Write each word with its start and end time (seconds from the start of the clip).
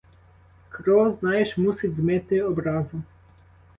Кров, 0.69 1.11
знаєш, 1.19 1.57
мусить 1.57 1.95
змити 1.95 2.41
образу. 2.41 3.01